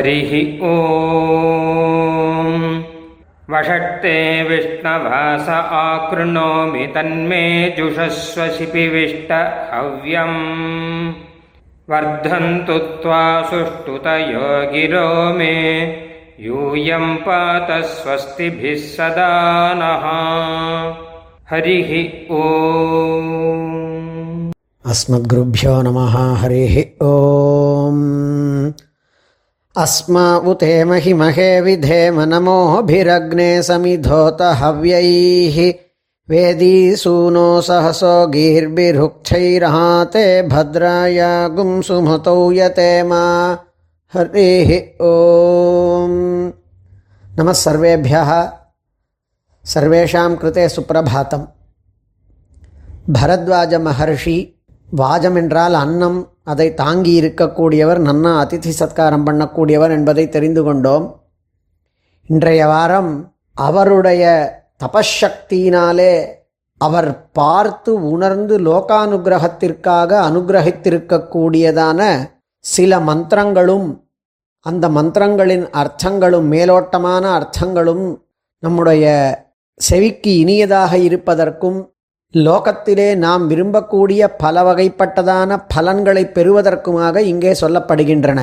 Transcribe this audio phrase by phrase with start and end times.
[0.00, 0.30] हरिः
[0.66, 2.52] ॐ
[3.52, 4.12] वषट्ते
[4.42, 7.42] विष्णवास आकृणोमि तन्मे
[7.78, 9.32] जुषस्व शिपिविष्ट
[9.72, 10.38] हव्यम्।
[11.92, 15.56] वर्धन्तु त्वा सुष्ठुतयो गिरो मे।
[16.46, 19.32] यूयं पात स्वस्तिभिः सदा
[19.80, 20.06] नः।
[21.50, 21.92] हरिः
[22.40, 22.42] ॐ
[24.90, 27.98] अस्मद्गुरुभ्यो नमः हरिः ॐ
[29.80, 35.74] अस्मा उते महिमहे विधेम नमोभिरग्ने समिधोत हव्यैः।
[36.28, 43.58] वेदीसूनो सहसो गीर्भिरुक्षैरहाते भद्राया गुंसुमतौ यते मा।
[44.14, 46.52] हरिः ॐ
[47.38, 48.48] नमः सर्वेभ्यः।
[49.64, 51.46] सर्वेषां कृते सुप्रभातम्।
[53.10, 54.59] भरद्वाजमहर्षि
[54.92, 61.20] வாஜம் என்றால் அன்னம் அதை தாங்கி இருக்கக்கூடியவர் நன்னா அதிதி சத்காரம் பண்ணக்கூடியவர் என்பதை தெரிந்து கொண்டோம்.
[62.26, 64.52] இன்றைய வாரம் அவருடைய
[64.84, 66.38] தபசக்தியினாலே
[66.78, 74.02] அவர் பார்த்து உணர்ந்து லோகானுகிரகத்திற்காக அனுகிரகித்திருக்கக்கூடியதான சில மந்திரங்களும்
[74.62, 78.22] அந்த மந்திரங்களின் அர்த்தங்களும் மேலோட்டமான அர்த்தங்களும்
[78.58, 79.38] நம்முடைய
[79.74, 81.89] செவிக்கு இனியதாக இருப்பதற்கும்
[82.34, 88.40] லோகத்திலே நாம் விரும்பக்கூடிய பல வகைப்பட்டதான பலன்களை பெறுவதற்குமாக இங்கே சொல்லப்படுகின்றன.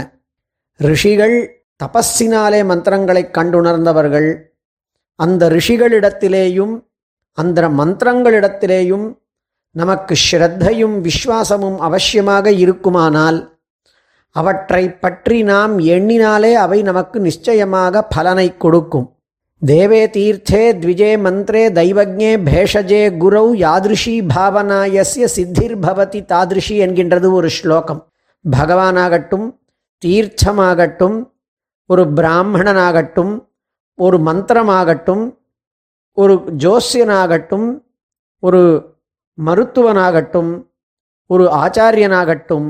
[0.78, 4.30] ரிஷிகள் தபஸினாலே மந்திரங்களை கண்டுணர்ந்தவர்கள்.
[5.16, 6.74] அந்த ரிஷிகளிடத்திலேயும்
[7.34, 9.18] அந்த மந்திரங்களிடத்திலேயும்
[9.72, 13.60] நமக்கு ஸ்ரத்தையும் விஸ்வாசமும் அவசியமாக இருக்குமானால்
[14.32, 19.17] அவற்றை பற்றி நாம் எண்ணினாலே அவை நமக்கு நிச்சயமாக பலனை கொடுக்கும்.
[19.66, 28.12] தேவே தீர்த்தே த்விஜே மந்திரே தெய்வஜே பேஷஜே குரௌ யாதிருஷி பாவனாயஸ்ய சித்திர்பவதி தாதிருஷி என்கின்றது ஒரு ஸ்லோகம்.
[28.46, 29.48] பகவானாகட்டும்
[30.06, 31.18] தீர்த்தமாகட்டும்
[31.86, 33.34] ஒரு பிராமணனாகட்டும்
[33.96, 35.26] ஒரு மந்திரமாகட்டும்
[36.14, 37.68] ஒரு ஜோசியனாகட்டும்
[38.40, 38.62] ஒரு
[39.46, 40.52] மருத்துவனாகட்டும்
[41.26, 42.68] ஒரு ஆச்சாரியனாகட்டும்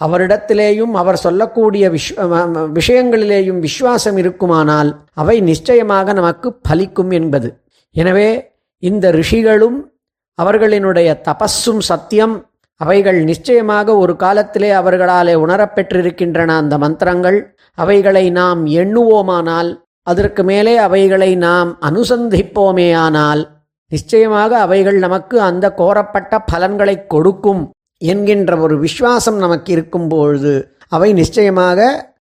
[0.00, 2.12] அவரிடத்திலேயும் அவர் சொல்லக்கூடிய விஷ்
[2.78, 4.90] விஷயங்களிலேயும் விஸ்வாசம் இருக்குமானால்
[5.22, 7.48] அவை நிச்சயமாக நமக்கு பலிக்கும் என்பது.
[7.96, 8.30] எனவே
[8.82, 9.78] இந்த ரிஷிகளும்
[10.38, 12.34] அவர்களினுடைய தபஸும் சத்தியம்
[12.80, 17.38] அவைகள் நிச்சயமாக ஒரு காலத்திலே அவர்களாலே உணரப்பெற்றிருக்கின்றன அந்த மந்திரங்கள்.
[17.74, 19.70] அவைகளை நாம் எண்ணுவோமானால்
[20.10, 23.42] அதற்கு மேலே அவைகளை நாம் அனுசந்திப்போமேயானால்
[23.92, 27.62] நிச்சயமாக அவைகள் நமக்கு அந்த கோரப்பட்ட பலன்களை கொடுக்கும்.
[28.02, 30.52] என்கின்ற ஒரு விஸ்வாசம் நமக்கு இருக்கும் பொழுது
[30.88, 31.78] அவை நிச்சயமாக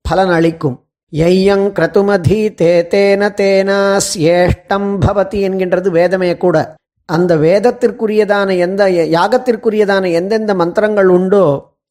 [0.09, 0.77] பலன் அளிக்கும்
[1.13, 6.57] ஐயங் கிரதுமதி தே தேன தேனாஸ்யேஷ்டம் பவதி என்கின்றது வேதமே கூட.
[7.05, 11.45] அந்த வேதத்திற்குரியதான எந்த யாகத்திற்குரியதான எந்தெந்த மந்திரங்கள் உண்டோ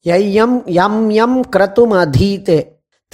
[0.05, 2.59] ஐயம் யம் யம் கிரதும் அதீதே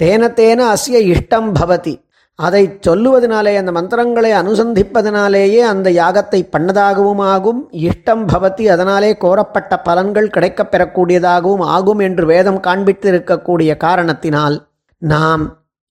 [0.02, 1.94] தேன தேன அஸ்ய இஷ்டம் பவதி.
[2.38, 7.60] அதை சொல்லுவதனாலே அந்த மந்திரங்களை அனுசந்திப்பதனாலேயே அந்த யாகத்தை பண்ணதாகவும் ஆகும்.
[7.88, 14.56] இஷ்டம் பவதி அதனாலே கோரப்பட்ட பலன்கள் கிடைக்கப் பெறக்கூடியதாகவும் ஆகும் என்று வேதம் காண்பித்து இருக்கக்கூடிய காரணத்தினால்
[14.98, 15.44] நாம்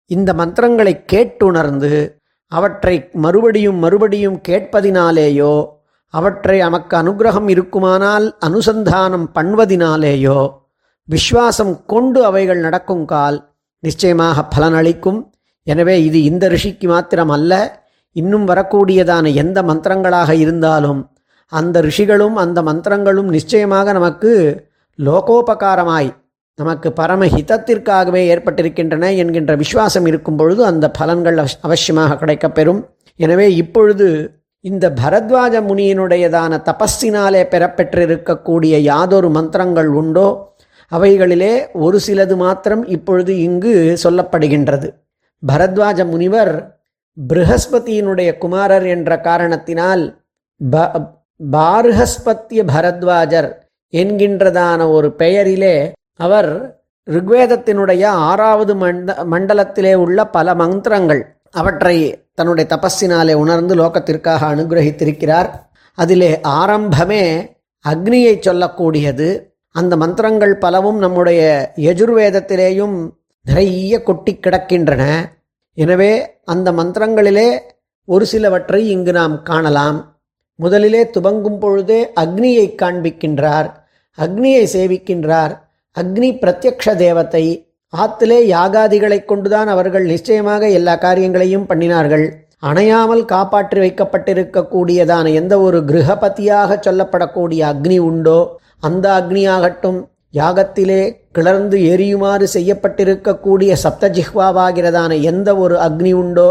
[0.05, 1.91] இந்த மந்திரங்களை கேட்டுணர்ந்து
[2.51, 5.55] அவற்றை மறுபடியும் மறுபடியும் கேட்பதினாலேயோ
[6.13, 10.39] அவற்றை நமக்கு அனுகிரகம் இருக்குமானால் அனுசந்தானம் பண்ணுவதினாலேயோ
[11.09, 13.37] விஸ்வாசம் கொண்டு அவைகள் நடக்கும் கால்
[13.79, 15.19] நிச்சயமாக பலனளிக்கும்.
[15.73, 17.53] எனவே இது இந்த ரிஷிக்கு மாத்திரம் அல்ல
[18.15, 21.01] இன்னும் வரக்கூடியதான எந்த மந்திரங்களாக இருந்தாலும்
[21.51, 24.31] அந்த ரிஷிகளும் அந்த மந்திரங்களும் நிச்சயமாக நமக்கு
[24.99, 26.09] லோகோபகாரமாய்
[26.59, 32.79] நமக்கு பரமஹிதத்திற்காகவே ஏற்பட்டிருக்கின்றன என்கின்ற விசுவாசம் இருக்கும் பொழுது அந்த பலன்கள் அவசியமாக கிடைக்கப்பெறும்.
[33.19, 34.07] எனவே இப்பொழுது
[34.65, 40.27] இந்த பரத்வாஜ முனியினுடையதான தபஸினாலே பெறப்பெற்றிருக்கக்கூடிய யாதொரு மந்திரங்கள் உண்டோ
[40.91, 41.53] அவைகளிலே
[41.85, 43.73] ஒரு சிலது மாத்திரம் இப்பொழுது இங்கு
[44.03, 44.89] சொல்லப்படுகின்றது.
[45.45, 46.81] பரத்வாஜ முனிவர்
[47.17, 50.03] பிருஹஸ்பதியினுடைய குமாரர் என்ற காரணத்தினால்
[50.71, 50.91] ப
[51.51, 53.49] பார்ஹஸ்பத்திய பரத்வாஜர்
[53.93, 56.49] என்கின்றதான ஒரு பெயரிலே அவர்
[57.07, 65.49] ருக்வேதத்தினுடைய ஆறாவது மண்ட மண்டலத்திலே உள்ள பல மந்திரங்கள் அவற்றை தன்னுடைய தபஸினாலே உணர்ந்து லோகத்திற்காக அனுகிரகித்திருக்கிறார்.
[65.97, 67.23] அதிலே ஆரம்பமே
[67.85, 69.29] அக்னியை சொல்லக்கூடியது.
[69.71, 71.41] அந்த மந்திரங்கள் பலவும் நம்முடைய
[71.77, 72.97] யஜுர்வேதத்திலேயும்
[73.49, 75.03] நிறைய கொட்டி கிடக்கின்றன.
[75.77, 76.13] எனவே
[76.53, 77.49] அந்த மந்திரங்களிலே
[78.07, 79.99] ஒரு சிலவற்றை இங்கு நாம் காணலாம்.
[80.59, 83.69] முதலிலே துவங்கும் பொழுதே அக்னியை காண்பிக்கின்றார்.
[84.17, 85.53] அக்னியை சேவிக்கின்றார்.
[85.95, 87.45] அக்னி பிரத்யக்ஷ தேவத்தை
[87.93, 92.25] ஆத்திலே யாகாதிகளை கொண்டுதான் அவர்கள் நிச்சயமாக எல்லா காரியங்களையும் பண்ணினார்கள்.
[92.69, 98.39] அணையாமல் காப்பாற்றி வைக்கப்பட்டிருக்கக்கூடியதான எந்த ஒரு கிரகபதியாக சொல்லப்படக்கூடிய அக்னி உண்டோ
[98.87, 99.99] அந்த அக்னியாகட்டும்
[100.37, 101.01] யாகத்திலே
[101.31, 106.49] கிளர்ந்து எரியுமாறு செய்யப்பட்டிருக்கக்கூடிய சப்தஜிஹ்வாவாகிறதான எந்த ஒரு அக்னி உண்டோ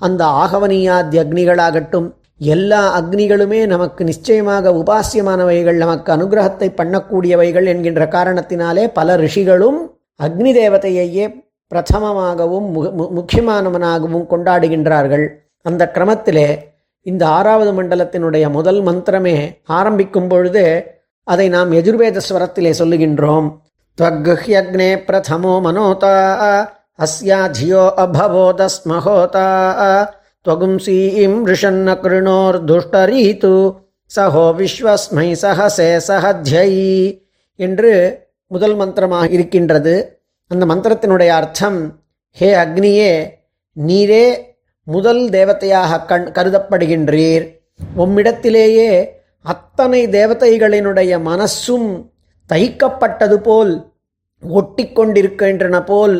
[0.00, 2.08] அந்த ஆகவனியாதி அக்னிகளாகட்டும்
[2.52, 9.78] எல்லா அக்னிகளுமே நமக்கு நிச்சயமாக உபாசியமானவைகள் நமக்கு அனுகிரகத்தை பண்ணக்கூடியவைகள் என்கின்ற காரணத்தினாலே பல ரிஷிகளும்
[10.20, 11.26] அக்னி தேவதையையே
[11.72, 12.66] பிரதமமாகவும்
[13.18, 15.24] முக்கியமானவனாகவும் கொண்டாடுகின்றார்கள்.
[15.62, 16.48] அந்த கிரமத்திலே
[17.06, 19.36] இந்த ஆறாவது மண்டலத்தினுடைய முதல் மந்திரமே
[19.78, 20.64] ஆரம்பிக்கும் பொழுது
[21.26, 23.48] அதை நாம் எஜுர்வேத ஸ்வரத்திலே சொல்லுகின்றோம்.
[23.98, 26.14] त्वग्गुह्यग्ने प्रथमो मनोता
[26.98, 29.44] अस्या धियो अभवोदस्महोता
[30.46, 33.54] त्वगुंसीं वृषन्न कृणोर्दुष्टरीतु
[34.10, 36.72] சஹோ விஸ்வஸ்மை சஹசே சஹத்யை
[37.58, 37.92] என்று
[38.50, 39.94] முதல் மந்திரமாக இருக்கின்றது.
[40.50, 41.78] அந்த மந்திரத்தினுடைய அர்த்தம்
[42.36, 43.12] ஹே அக்னியே
[43.76, 44.26] நீரே
[44.86, 47.44] முதல் தேவத்தையாக கண் கருதப்படுகின்றீர்.
[48.02, 48.90] உம்மிடத்திலேயே
[49.44, 51.88] அத்தனை தேவதைகளினுடைய மனசும்
[52.50, 53.72] தைக்கப்பட்டது போல்
[54.42, 56.16] ஒட்டி கொண்டிருக்கின்றன போல்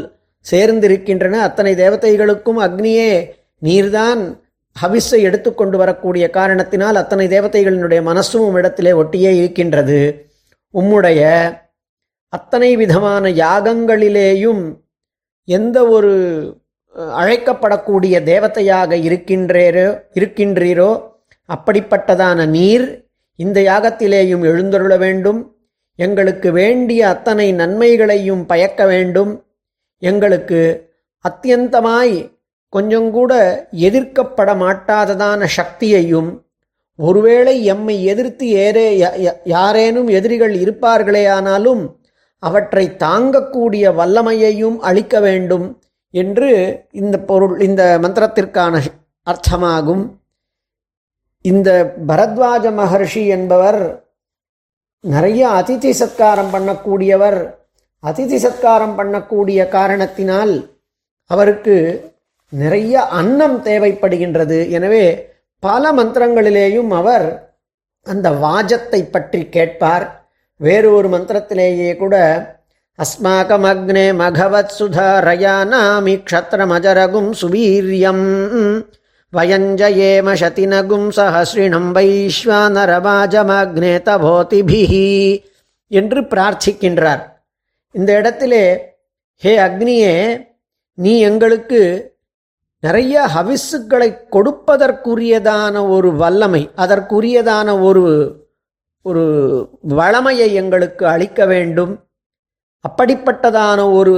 [0.46, 1.40] சேர்ந்திருக்கின்றன.
[1.48, 3.10] அத்தனை தேவதைகளுக்கும் அக்னியே
[3.62, 4.22] நீர்தான்
[4.76, 10.00] ஹவிஸை எடுத்துக்கொண்டு வரக்கூடிய காரணத்தினால் அத்தனை தேவதைகளினுடைய மனசும் உம்மிடத்திலே ஒட்டியே இருக்கின்றது.
[10.74, 11.20] உம்முடைய
[12.28, 14.62] அத்தனை விதமான யாகங்களிலேயும்
[15.48, 16.12] எந்த ஒரு
[17.18, 20.90] அழைக்கப்படக்கூடிய தேவதையாக இருக்கின்றேரோ இருக்கின்றீரோ
[21.48, 22.86] அப்படிப்பட்டதான நீர்
[23.36, 25.40] இந்த யாகத்திலேயும் எழுந்தருள வேண்டும்.
[25.98, 29.32] எங்களுக்கு வேண்டிய அத்தனை நன்மைகளையும் பயக்க வேண்டும்.
[29.98, 30.60] எங்களுக்கு
[31.24, 32.16] அத்தியந்தமாய்
[32.68, 33.32] கொஞ்சம் கூட
[33.88, 36.30] எதிர்க்கப்பட மாட்டாததான சக்தியையும்
[36.98, 38.88] ஒருவேளை எம்மை எதிர்த்து ஏறே
[39.44, 41.82] யாரேனும் எதிரிகள் இருப்பார்களே ஆனாலும்
[42.38, 45.66] அவற்றை தாங்கக்கூடிய வல்லமையையும் அளிக்க வேண்டும்
[46.14, 46.50] என்று
[46.90, 48.80] இந்த பொருள் இந்த மந்திரத்திற்கான
[49.26, 50.04] அர்த்தமாகும்.
[51.50, 51.70] இந்த
[52.08, 53.80] பரத்வாஜ மகர்ஷி என்பவர்
[55.04, 57.38] நிறைய அதிதி சத்காரம் பண்ணக்கூடியவர்.
[58.02, 60.54] அதிதி சத்காரம் பண்ணக்கூடிய காரணத்தினால்
[61.30, 61.76] அவருக்கு
[62.48, 64.58] நிறைய அன்னம் தேவைப்படுகின்றது.
[64.76, 65.04] எனவே
[65.62, 67.26] பல மந்திரங்களிலேயும் அவர்
[68.06, 70.06] அந்த வாஜத்தை பற்றி கேட்பார்.
[70.60, 72.16] வேறு ஒரு மந்திரத்திலேயே கூட
[72.98, 78.26] அஸ்மாக்கம் அக்னே மகவத் சுதரயானாமி க்ஷத்ரமஜரகும் சுவீரியம்
[79.36, 83.94] வயஞ்சயேம சதினகும் சஹஸ்ரிணம் வைஸ்வானரவாஜமக்னே
[85.88, 87.22] என்று பிரார்த்திக்கின்றார்.
[87.90, 88.64] இந்த இடத்திலே
[89.34, 90.14] ஹே அக்னியே
[90.94, 91.80] நீ எங்களுக்கு
[92.80, 98.04] நிறைய ஹவிஸுக்களை கொடுப்பதற்குரியதான ஒரு வல்லமை அதற்குரியதான ஒரு
[99.02, 99.24] ஒரு
[99.82, 101.92] வளமையை எங்களுக்கு அளிக்க வேண்டும்.
[102.88, 104.14] அப்படிப்பட்டதான ஒரு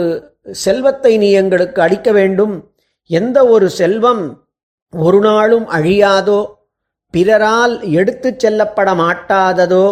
[0.52, 2.54] செல்வத்தை நீ எங்களுக்கு அளிக்க வேண்டும்.
[3.10, 4.45] எந்த ஒரு செல்வம்
[5.02, 6.40] ஒரு நாளும் அழியாதோ
[7.10, 9.86] பிறரால் எடுத்து செல்லப்பட மாட்டாததோ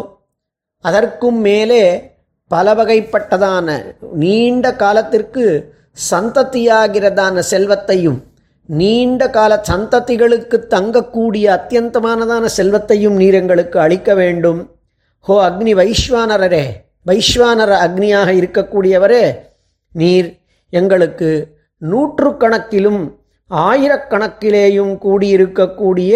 [0.84, 2.12] அதற்கும் மேலே
[2.50, 3.68] பல வகைப்பட்டதான
[4.14, 5.44] நீண்ட காலத்திற்கு
[6.10, 8.32] சந்ததியாகிறதான செல்வத்தையும்
[8.68, 14.60] நீண்ட கால சந்ததிகளுக்கு தங்கக்கூடிய அத்தியந்தமானதான செல்வத்தையும் நீர் எங்களுக்கு அளிக்க வேண்டும்.
[15.20, 16.64] ஹோ அக்னி வைஸ்வானரரே
[17.06, 19.24] வைஸ்வானர அக்னியாக இருக்கக்கூடியவரே
[19.92, 20.40] நீர்
[20.70, 21.30] எங்களுக்கு
[21.82, 23.02] நூற்றுக்கணக்கிலும்
[23.50, 26.14] ஆயிரக்கணக்கிலேயும் கூடியிருக்கக்கூடிய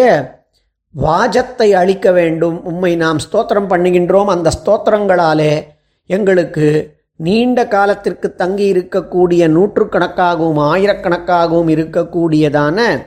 [1.02, 2.64] வாஜத்தை அளிக்க வேண்டும்.
[2.64, 4.24] உம்மை நாம் ஸ்தோத்திரம் பண்ணுகின்றோம்.
[4.24, 5.66] அந்த ஸ்தோத்திரங்களாலே
[6.06, 13.06] எங்களுக்கு நீண்ட காலத்திற்கு தங்கி இருக்கக்கூடிய நூற்றுக்கணக்காகவும் ஆயிரக்கணக்காகவும் இருக்கக்கூடியதான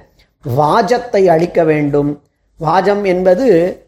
[0.56, 2.22] வாஜத்தை அளிக்க வேண்டும்.
[2.60, 3.86] வாஜம் என்பது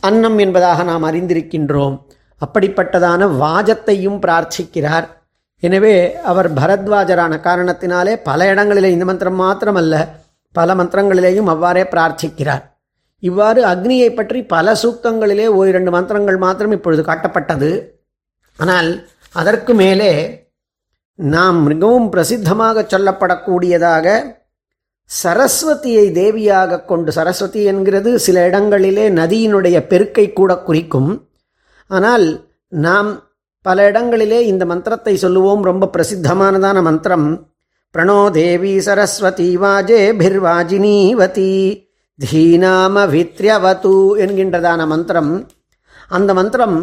[0.00, 2.00] அன்னம் என்பதாக நாம் அறிந்திருக்கின்றோம்.
[2.46, 5.06] அப்படிப்பட்டதான வாஜத்தையும் பிரார்த்திக்கிறார்.
[5.62, 5.94] எனவே
[6.30, 9.94] அவர் பரத்வாஜரான காரணத்தினாலே பல இடங்களிலே இந்த மந்திரம் மாத்திரமல்ல
[10.54, 12.64] பல மந்திரங்களிலேயும் அவ்வாறே பிரார்த்திக்கிறார்.
[13.22, 17.70] இவ்வாறு அக்னியை பற்றி பல சூக்தங்களிலே ஓரிரண்டு மந்திரங்கள் மாத்திரம் இப்பொழுது காட்டப்பட்டது.
[18.58, 18.90] ஆனால்
[19.34, 20.12] அதற்கு மேலே
[21.18, 24.06] நாம் மிகவும் பிரசித்தமாக சொல்லப்படக்கூடியதாக
[25.10, 31.10] சரஸ்வதியை தேவியாக கொண்டு சரஸ்வதி என்கிறது சில இடங்களிலே நதியினுடைய பெருக்கை கூட குறிக்கும்.
[31.90, 32.26] ஆனால்
[32.86, 33.10] நாம்
[33.62, 35.62] பல இடங்களிலே இந்த மந்திரத்தை சொல்லுவோம்.
[35.62, 37.28] ரொம்ப பிரசித்தமானதான மந்திரம்.
[37.94, 41.52] பிரணோ தேவி சரஸ்வதி வாஜே பிர்வாஜினீவதி
[42.18, 45.48] தீனாம வித்ரியவது என்கின்றதான மந்திரம்.
[46.08, 46.78] அந்த மந்திரம்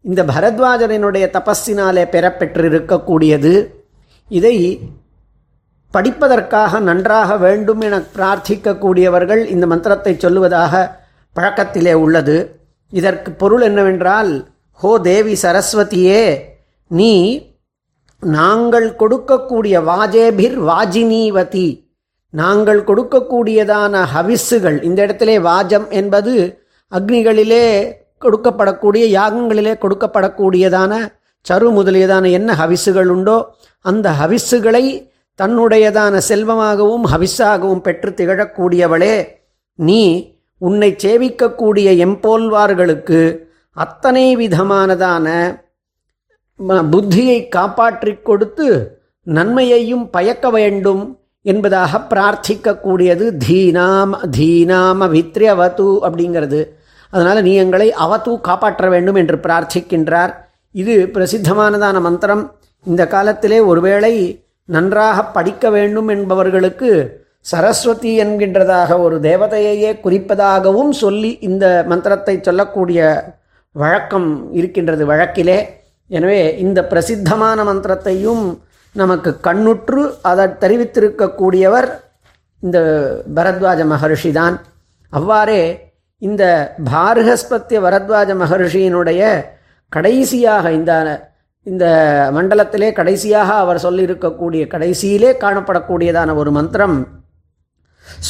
[0.00, 3.54] இந்த பரத்வாஜரனுடைய தபஸினாலே பெறப்பெற்றிருக்கக்கூடியது.
[4.28, 4.56] இதை
[5.94, 10.90] படிப்பதற்காக நன்றாக வேண்டும் என பிரார்த்திக்கக்கூடியவர்கள் இந்த மந்திரத்தை சொல்லுவதாக
[11.36, 12.36] பழக்கத்திலே உள்ளது.
[12.92, 14.32] இதற்கு பொருள் என்னவென்றால்
[14.80, 16.22] ஹோ தேவி சரஸ்வதியே
[16.90, 17.12] நீ
[18.20, 21.68] நாங்கள் கொடுக்கக்கூடிய வாஜேபிர் வாஜினீவதி.
[22.30, 26.34] நாங்கள் கொடுக்கக்கூடியதான ஹவிஸுகள் இந்த இடத்திலே வாஜம் என்பது
[26.92, 27.66] அக்னிகளிலே
[28.18, 30.92] கொடுக்கப்படக்கூடிய யாகங்களிலே கொடுக்கப்படக்கூடியதான
[31.46, 33.38] சரு முதலியதான என்ன ஹவிசுகள் உண்டோ
[33.84, 34.84] அந்த ஹவிசுகளை
[35.38, 39.16] தன்னுடையதான செல்வமாகவும் ஹவிஸாகவும் பெற்று திகழக்கூடியவளே
[39.78, 40.02] நீ
[40.58, 43.45] உன்னை சேவிக்கக்கூடிய எம்போல்வார்களுக்கு
[43.76, 45.26] அத்தனை விதமானதான
[46.92, 48.68] புத்தியை காப்பாற்றிக் கொடுத்து
[49.26, 51.02] நன்மையையும் பயக்க வேண்டும்
[51.52, 56.60] என்பதாக பிரார்த்திக்கக்கூடியது தீனாம் தீனாம வித்ரியவத்து அப்படிங்கிறது.
[57.12, 60.32] அதனால் நீ எங்களை அவத்து காப்பாற்ற வேண்டும் என்று பிரார்த்திக்கின்றார்.
[60.74, 62.44] இது பிரசித்தமானதான மந்திரம்.
[62.86, 64.12] இந்த காலத்திலே ஒருவேளை
[64.68, 66.90] நன்றாக படிக்க வேண்டும் என்பவர்களுக்கு
[67.50, 73.00] சரஸ்வதி என்கின்றதாக ஒரு தேவதையையே குறிப்பதாகவும் சொல்லி இந்த மந்திரத்தை சொல்லக்கூடிய
[73.76, 75.58] வழக்கம் இருக்கின்றது வழக்கிலே.
[76.10, 78.44] எனவே இந்த பிரசித்தமான மந்திரத்தையும்
[78.94, 81.88] நமக்கு கண்ணுற்று அதை தெரிவித்திருக்கக்கூடியவர்
[82.62, 82.78] இந்த
[83.34, 84.54] பரத்வாஜ மகர்ஷி தான்
[85.12, 85.62] அவ்வாறே
[86.22, 86.44] இந்த
[86.90, 89.22] பாரகஸ்பத்திய பரத்வாஜ மகர்ஷியினுடைய
[89.92, 90.92] கடைசியாக இந்த
[91.66, 91.84] இந்த
[92.34, 96.96] மண்டலத்திலே கடைசியாக அவர் சொல்லியிருக்கக்கூடிய கடைசியிலே காணப்படக்கூடியதான ஒரு மந்திரம்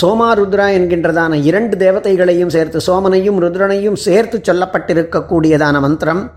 [0.00, 6.30] சோமா ருத்ரா என்கின்றதான இரண்டு தேவதைகளையும் சேர்த்து சோமனையும் ருத்ரனையும் சேர்த்து சொல்லப்பட்டிருக்கக்கூடியதான மந்திரம்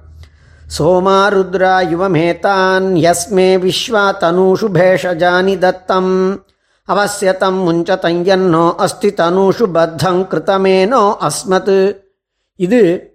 [0.77, 6.41] சோமா ருத்ரா யுவமேதான் யஸ்மே விஸ்வா தனூஷு பேஷஜானி தத்தம்
[6.88, 11.96] அவசியதம் முஞ்சதஞ்சன்னோ அஸ்தி தனூஷு பத்தங் கிருத்தமேனோ அஸ்மத்.
[12.55, 13.12] இது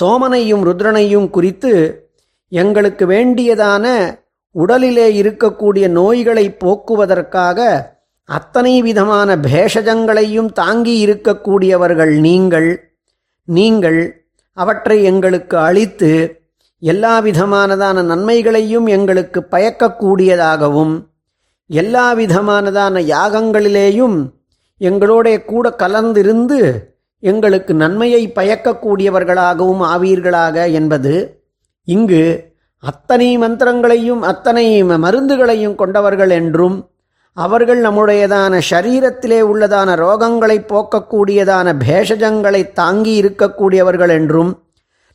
[0.00, 1.72] சோமனையும் ருத்ரனையும் குறித்து
[2.48, 4.16] எங்களுக்கு வேண்டியதான
[4.54, 7.60] உடலிலே இருக்கக்கூடிய நோய்களை போக்குவதற்காக
[8.28, 12.70] அத்தனை விதமான பேஷஜங்களையும் தாங்கி இருக்கக்கூடியவர்கள் நீங்கள்
[13.48, 14.00] நீங்கள்
[14.56, 16.12] அவற்றை எங்களுக்கு அளித்து
[16.82, 20.94] எல்லா விதமானதான நன்மைகளையும் எங்களுக்கு பயக்கக்கூடியதாகவும்
[21.70, 24.16] எல்லா விதமானதான யாகங்களிலேயும்
[24.80, 26.58] எங்களோட கூட கலந்திருந்து
[27.22, 31.14] எங்களுக்கு நன்மையை பயக்கக்கூடியவர்களாகவும் ஆவீர்களாக என்பது
[31.88, 32.24] இங்கு
[32.82, 34.66] அத்தனை மந்திரங்களையும் அத்தனை
[34.96, 36.76] மருந்துகளையும் கொண்டவர்கள் என்றும்
[37.36, 44.52] அவர்கள் நம்முடையதான சரீரத்திலே உள்ளதான ரோகங்களை போக்கக்கூடியதான பேஷஜங்களை தாங்கி இருக்கக்கூடியவர்கள் என்றும்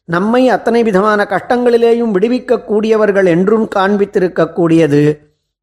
[0.09, 5.01] நம்மை அத்தனை விதமான கஷ்டங்களிலேயும் விடுவிக்கக்கூடியவர்கள் என்றும் காண்பித்திருக்கக்கூடியது.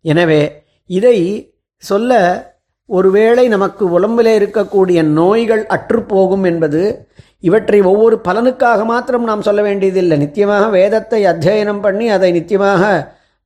[0.04, 0.42] எனவே
[0.90, 1.18] இதை
[1.82, 2.20] சொல்ல
[2.88, 6.82] ஒருவேளை நமக்கு உடம்பிலே இருக்கக்கூடிய நோய்கள் அற்றுப்போகும் என்பது
[7.42, 10.18] இவற்றை ஒவ்வொரு பலனுக்காக மாத்திரம் நாம் சொல்ல வேண்டியதில்லை.
[10.25, 12.82] நித்தியமாக வேதத்தை அத்தியனம் பண்ணி அதை நித்தியமாக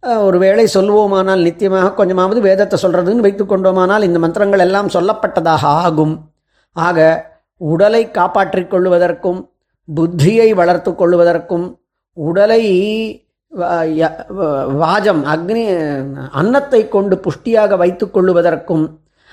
[0.02, 6.14] ஒரு வேளை சொல்லுவோமானால் நித்தியமாக கொஞ்சமாவது வேதத்தை சொல்கிறதுன்னு வைத்துக்கொண்டோமானால் இந்த மந்திரங்கள் எல்லாம் சொல்லப்பட்டதாக ஆகும்.
[6.76, 6.98] ஆக
[7.60, 9.40] உடலை காப்பாற்றிக் கொள்வதற்கும்
[9.88, 11.66] புத்தியை வளர்த்து கொள்வதற்கும்
[12.16, 12.62] உடலை
[14.82, 15.64] வாஜம் அக்னி
[16.32, 18.84] அன்னத்தை கொண்டு புஷ்டியாக வைத்துக் கொள்ளுவதற்கும்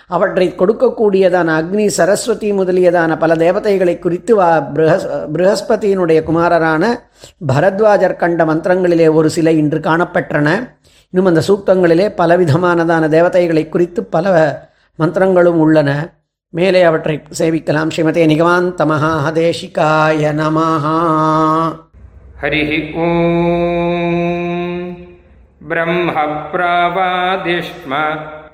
[0.09, 6.85] அவற்றை கொடுக்கக்கூடியதான அக்னி சரஸ்வதி முதலியதான பல தேவதைகளை குறித்து வா பிருஹஸ் பிருஹஸ்பதியினுடைய குமாரரான
[7.53, 10.77] பரத்வாஜர் கண்ட மந்திரங்களிலே ஒரு சில இன்று காணப்பெற்றன.
[11.09, 14.59] இன்னும் அந்த சூக்தங்களிலே பலவிதமானதான தேவதைகளை குறித்து பல
[14.99, 16.13] மந்திரங்களும் உள்ளன.
[16.49, 17.89] மேலே அவற்றை சேவிக்கலாம்.
[17.95, 20.97] ஸ்ரீமதே நிகவாந்த மகாதேஷிகாய நமஹா.
[22.41, 24.97] ஹரி ஓம்.
[25.67, 26.13] பிரம்ம
[26.53, 27.93] பிரவாதிஷ்ம